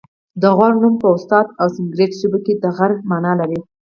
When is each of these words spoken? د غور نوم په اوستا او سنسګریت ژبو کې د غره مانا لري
د 0.41 0.43
غور 0.57 0.73
نوم 0.81 0.95
په 1.01 1.07
اوستا 1.13 1.39
او 1.61 1.67
سنسګریت 1.75 2.11
ژبو 2.21 2.39
کې 2.45 2.53
د 2.57 2.65
غره 2.77 2.97
مانا 3.09 3.31
لري 3.41 3.59